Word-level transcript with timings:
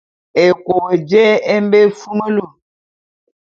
Ékop 0.43 0.87
jé 1.09 1.23
e 1.53 1.55
mbe 1.63 1.77
éfumulu. 1.87 2.45